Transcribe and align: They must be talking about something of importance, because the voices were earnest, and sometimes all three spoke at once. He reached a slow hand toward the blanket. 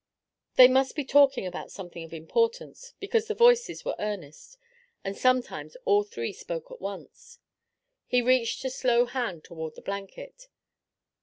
They 0.55 0.67
must 0.67 0.95
be 0.95 1.05
talking 1.05 1.45
about 1.45 1.69
something 1.69 2.03
of 2.03 2.11
importance, 2.11 2.95
because 2.99 3.27
the 3.27 3.35
voices 3.35 3.85
were 3.85 3.93
earnest, 3.99 4.57
and 5.03 5.15
sometimes 5.15 5.77
all 5.85 6.01
three 6.01 6.33
spoke 6.33 6.71
at 6.71 6.81
once. 6.81 7.37
He 8.07 8.19
reached 8.23 8.65
a 8.65 8.71
slow 8.71 9.05
hand 9.05 9.43
toward 9.43 9.75
the 9.75 9.81
blanket. 9.83 10.47